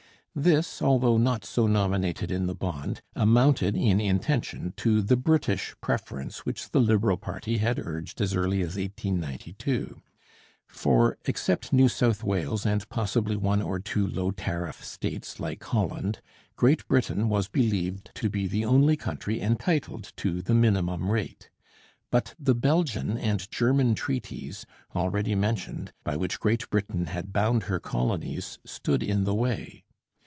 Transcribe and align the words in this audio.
This, 0.33 0.81
although 0.81 1.17
not 1.17 1.43
so 1.43 1.67
nominated 1.67 2.31
in 2.31 2.45
the 2.47 2.55
bond, 2.55 3.01
amounted 3.17 3.75
in 3.75 3.99
intention 3.99 4.73
to 4.77 5.01
the 5.01 5.17
British 5.17 5.75
preference 5.81 6.45
which 6.45 6.69
the 6.71 6.79
Liberal 6.79 7.17
party 7.17 7.57
had 7.57 7.77
urged 7.77 8.21
as 8.21 8.33
early 8.33 8.61
as 8.61 8.77
1892, 8.77 10.01
for, 10.65 11.17
except 11.25 11.73
New 11.73 11.89
South 11.89 12.23
Wales 12.23 12.65
and 12.65 12.87
possibly 12.87 13.35
one 13.35 13.61
or 13.61 13.77
two 13.77 14.07
low 14.07 14.31
tariff 14.31 14.85
states 14.85 15.37
like 15.41 15.61
Holland, 15.61 16.21
Great 16.55 16.87
Britain 16.87 17.27
was 17.27 17.49
believed 17.49 18.09
to 18.15 18.29
be 18.29 18.47
the 18.47 18.63
only 18.63 18.95
country 18.95 19.41
entitled 19.41 20.13
to 20.15 20.41
the 20.41 20.53
minimum 20.55 21.09
rate. 21.11 21.49
But 22.09 22.35
the 22.39 22.55
Belgian 22.55 23.17
and 23.17 23.51
German 23.51 23.95
treaties, 23.95 24.65
already 24.95 25.35
mentioned, 25.35 25.91
by 26.05 26.15
which 26.15 26.39
Great 26.39 26.69
Britain 26.69 27.07
had 27.07 27.33
bound 27.33 27.63
her 27.63 27.81
colonies, 27.81 28.59
stood 28.63 29.03
in 29.03 29.25
the 29.25 29.35
way. 29.35 29.83